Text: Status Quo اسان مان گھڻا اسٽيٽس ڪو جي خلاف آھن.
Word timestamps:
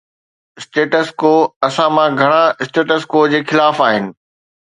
Status 0.65 1.09
Quo 1.19 1.33
اسان 1.67 1.89
مان 1.95 2.09
گھڻا 2.21 2.43
اسٽيٽس 2.61 3.01
ڪو 3.11 3.19
جي 3.31 3.39
خلاف 3.49 3.77
آھن. 3.87 4.03